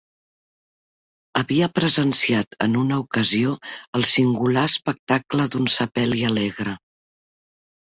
Havia 1.41 1.67
presenciat 1.79 2.57
en 2.67 2.79
una 2.85 2.97
ocasió 3.03 3.53
el 4.01 4.07
singular 4.15 4.65
espectacle 4.73 5.49
d'un 5.55 5.71
sepeli 5.77 6.27
alegre. 6.33 6.77